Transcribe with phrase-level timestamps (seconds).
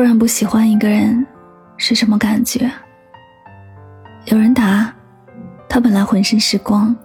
[0.00, 1.26] 突然不喜欢一个人
[1.76, 2.72] 是什么感觉？
[4.24, 4.90] 有人答：
[5.68, 6.96] 他本来浑身是光，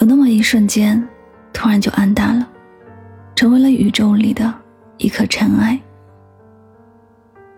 [0.00, 1.02] 有那么一瞬间，
[1.50, 2.46] 突然就暗淡了，
[3.34, 4.52] 成为了宇宙里的
[4.98, 5.80] 一颗尘埃。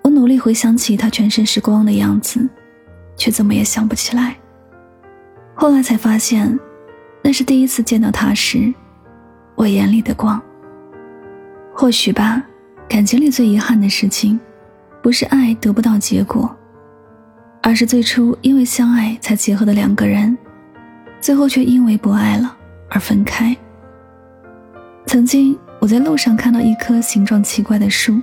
[0.02, 2.48] 我努力回想起他全身是光的样子，
[3.16, 4.36] 却怎么也想不起来。
[5.56, 6.56] 后来才发现，
[7.20, 8.72] 那是第一次见到他时，
[9.56, 10.40] 我眼里的光。
[11.74, 12.40] 或许吧，
[12.88, 14.38] 感情里最遗憾的事情，
[15.02, 16.54] 不是爱得不到结果，
[17.62, 20.36] 而是最初因为相爱才结合的两个人，
[21.20, 22.56] 最后却因为不爱了
[22.88, 23.54] 而分开。
[25.06, 28.20] 曾经我在路上看到一棵形状奇怪的树。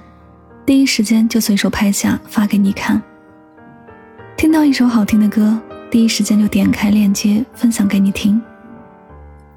[0.66, 3.02] 第一时间就随手拍下发给你看。
[4.38, 5.60] 听到一首好听的歌，
[5.92, 8.42] 第一时间就点开链接分享给你听。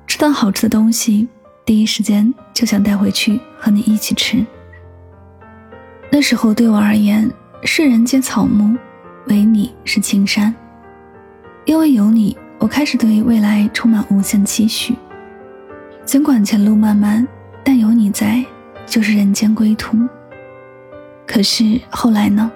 [0.06, 1.28] 吃到好吃的东西，
[1.64, 4.44] 第一时间就想带回去和你一起吃。
[6.10, 7.30] 那时候对我而言，
[7.62, 8.76] 世人皆草木，
[9.26, 10.54] 唯你是青山。
[11.64, 14.94] 因为有你，我开始对未来充满无限期许。
[16.04, 17.26] 尽管前路漫漫，
[17.64, 18.44] 但有你在，
[18.86, 19.98] 就是人间归途。
[21.26, 22.50] 可是后来呢？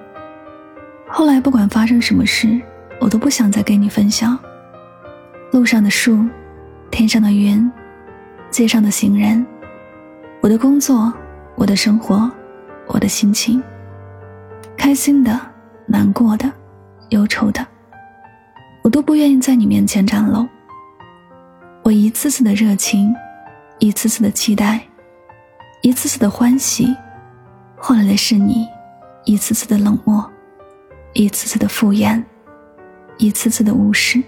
[1.09, 2.61] 后来不管发生什么事，
[3.01, 4.39] 我都不想再跟你分享。
[5.51, 6.25] 路上的树，
[6.89, 7.69] 天上的云，
[8.49, 9.45] 街上的行人，
[10.41, 11.13] 我的工作，
[11.57, 12.31] 我的生活，
[12.93, 13.63] 我的心情，
[14.77, 15.41] 开心的、
[15.87, 16.51] 难过的、
[17.11, 17.65] 忧愁的，
[18.83, 20.47] 我都不愿意在你面前展露。
[21.85, 23.15] 我一次次的热情，
[23.79, 24.81] 一次次的期待，
[25.83, 26.95] 一次次的欢喜。
[27.77, 28.67] 换来的是你
[29.25, 30.29] 一次次的冷漠，
[31.13, 32.21] 一次次的敷衍，
[33.19, 34.21] 一次次的无视。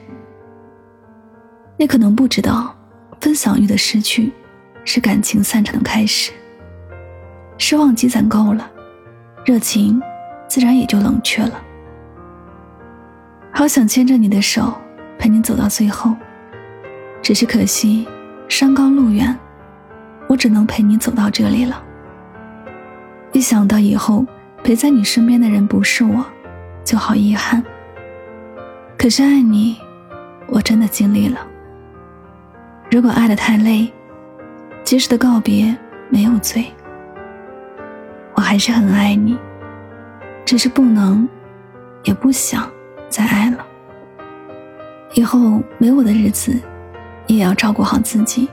[1.77, 2.75] 你可能不知道，
[3.21, 4.33] 分享欲的失去，
[4.85, 6.31] 是感情散场的开始。
[7.59, 8.71] 失望积攒够了，
[9.45, 10.01] 热情
[10.49, 11.63] 自然也就冷却了。
[13.53, 14.73] 好想牵着你的手，
[15.19, 16.15] 陪你走到最后，
[17.23, 18.09] 只是可惜，
[18.49, 19.39] 山高路远，
[20.29, 21.83] 我只能陪你走到这里了。
[23.33, 24.27] 一想到以后
[24.65, 26.25] 陪在你身边的人不是我，
[26.85, 27.63] 就好遗憾。
[28.99, 29.79] 可是爱你，
[30.49, 31.39] 我真的尽力了。
[32.91, 33.91] 如果爱的太累，
[34.85, 35.77] 及时的告别
[36.11, 36.67] 没有罪。
[38.43, 39.39] 我还是很爱你，
[40.45, 41.29] 只是不能，
[42.03, 42.69] 也不想
[43.09, 43.65] 再爱了。
[45.15, 46.53] 以后没我的日子，
[47.29, 48.49] 你也要照顾好自己。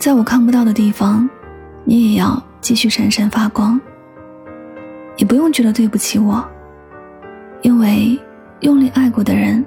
[0.00, 1.30] 在我看不到的地方，
[1.84, 2.42] 你也要。
[2.60, 3.80] 继续闪闪发光，
[5.16, 6.46] 也不用觉得对不起我，
[7.62, 8.20] 因为
[8.60, 9.64] 用力爱过的人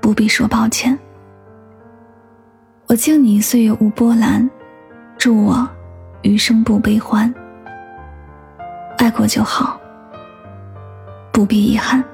[0.00, 0.96] 不必说抱歉。
[2.86, 4.48] 我敬你岁月无波澜，
[5.18, 5.68] 祝我
[6.22, 7.34] 余生不悲欢。
[9.00, 9.80] 爱过就好，
[11.32, 12.04] 不必遗憾。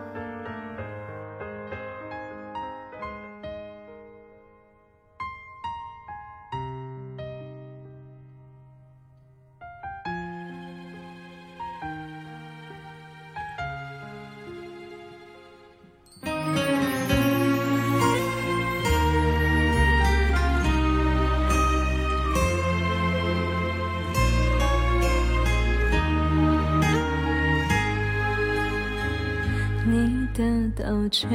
[31.07, 31.31] 道歉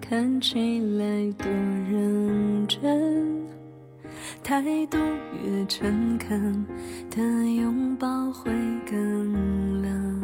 [0.00, 1.46] 看起来多
[1.88, 3.46] 认真，
[4.42, 4.98] 态度
[5.44, 6.66] 越诚恳
[7.08, 7.22] 的
[7.54, 8.50] 拥抱会
[8.84, 10.22] 更冷。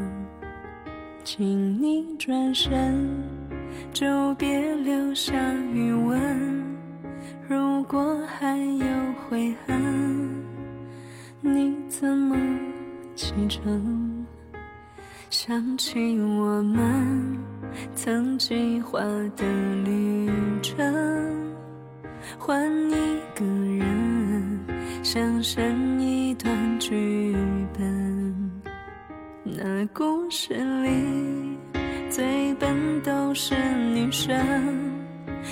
[1.23, 3.09] 请你转身，
[3.93, 5.33] 就别留下
[5.73, 6.65] 余温。
[7.49, 8.87] 如果还有
[9.29, 10.45] 悔恨，
[11.41, 12.37] 你怎么
[13.15, 14.27] 启程？
[15.31, 17.54] 想起我们。
[17.95, 19.01] 曾计划
[19.37, 19.45] 的
[19.85, 20.31] 旅
[20.63, 20.85] 程，
[22.39, 24.61] 换一个人，
[25.03, 27.35] 想删一段剧
[27.79, 28.51] 本。
[29.43, 31.57] 那故事里
[32.11, 33.55] 最笨都是
[33.95, 34.35] 女生，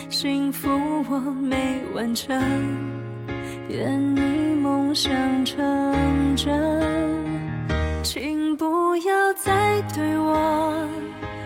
[0.09, 0.69] 幸福。
[1.11, 2.35] 我没完成，
[3.69, 5.13] 愿你梦想
[5.45, 5.63] 成
[6.35, 6.51] 真，
[8.03, 10.89] 请不要再对我。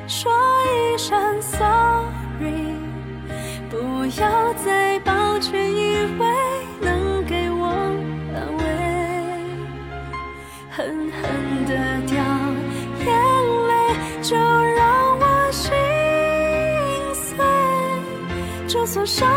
[0.08, 0.32] 说
[0.64, 2.78] 一声 sorry，
[3.68, 6.26] 不要再抱歉，以为
[6.80, 7.66] 能给我
[8.32, 8.64] 安慰，
[10.70, 11.20] 狠狠
[11.66, 11.72] 的
[12.06, 12.14] 掉
[13.04, 13.06] 眼
[13.66, 13.72] 泪，
[14.22, 15.74] 就让我心
[17.12, 17.36] 碎，
[18.68, 19.35] 就算伤。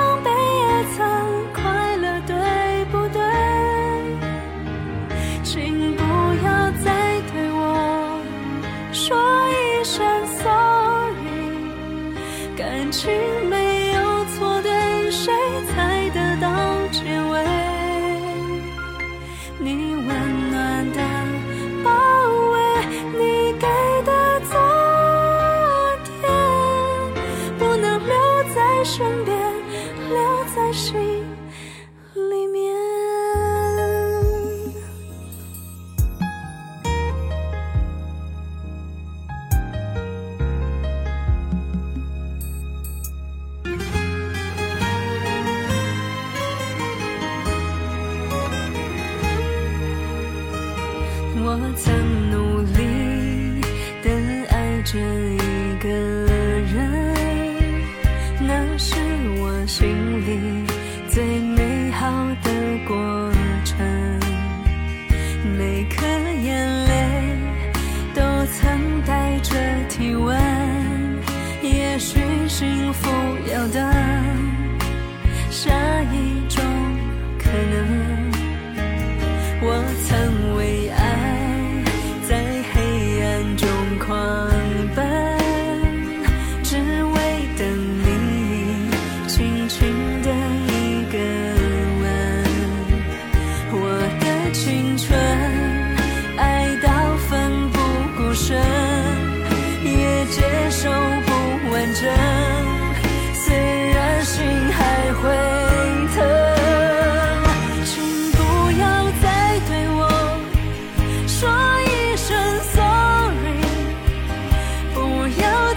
[79.62, 79.76] 我
[80.08, 80.39] 曾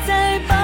[0.06, 0.61] 在旁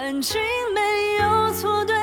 [0.00, 0.40] 感情
[0.72, 1.97] 没有错对